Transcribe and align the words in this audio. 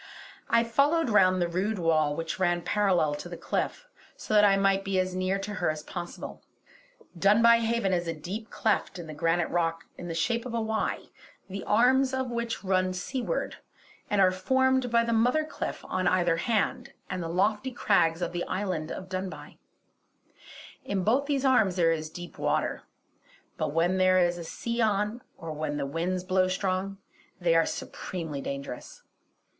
I 0.49 0.63
followed 0.63 1.11
round 1.11 1.39
the 1.39 1.47
rude 1.47 1.77
wall 1.77 2.15
which 2.15 2.39
ran 2.39 2.63
parallel 2.63 3.13
to 3.13 3.29
the 3.29 3.37
cliff, 3.37 3.87
so 4.17 4.33
that 4.33 4.43
I 4.43 4.57
might 4.57 4.83
be 4.83 4.97
as 4.99 5.13
near 5.13 5.37
to 5.37 5.53
her 5.61 5.69
as 5.69 5.83
possible. 5.83 6.41
Dunbuy 7.15 7.59
Haven 7.59 7.93
is 7.93 8.07
a 8.07 8.13
deep 8.15 8.49
cleft 8.49 8.97
in 8.97 9.05
the 9.05 9.13
granite 9.13 9.49
rock 9.49 9.83
in 9.99 10.07
the 10.07 10.15
shape 10.15 10.43
of 10.47 10.55
a 10.55 10.59
Y, 10.59 11.01
the 11.47 11.63
arms 11.65 12.15
of 12.15 12.31
which 12.31 12.63
run 12.63 12.93
seawards 12.93 13.57
and 14.09 14.19
are 14.19 14.31
formed 14.31 14.89
by 14.89 15.03
the 15.03 15.13
mother 15.13 15.45
cliff 15.45 15.85
on 15.85 16.07
either 16.07 16.37
hand 16.37 16.93
and 17.07 17.21
the 17.21 17.29
lofty 17.29 17.69
crags 17.69 18.23
of 18.23 18.31
the 18.31 18.43
island 18.45 18.91
of 18.91 19.07
Dunbuy. 19.07 19.57
In 20.83 21.03
both 21.03 21.27
these 21.27 21.45
arms 21.45 21.75
there 21.75 21.91
is 21.91 22.09
deep 22.09 22.39
water; 22.39 22.81
but 23.55 23.71
when 23.71 23.99
there 23.99 24.17
is 24.17 24.39
a 24.39 24.43
sea 24.43 24.81
on, 24.81 25.21
or 25.37 25.51
when 25.51 25.77
the 25.77 25.85
wind 25.85 26.27
blows 26.27 26.55
strong, 26.55 26.97
they 27.39 27.53
are 27.53 27.67
supremely 27.67 28.41
dangerous. 28.41 29.03